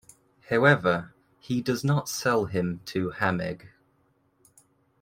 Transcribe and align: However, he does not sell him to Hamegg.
However, 0.49 1.13
he 1.37 1.61
does 1.61 1.83
not 1.83 2.09
sell 2.09 2.45
him 2.45 2.81
to 2.85 3.11
Hamegg. 3.11 3.67